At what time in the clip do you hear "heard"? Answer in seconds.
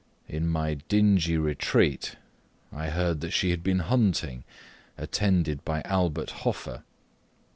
2.89-3.21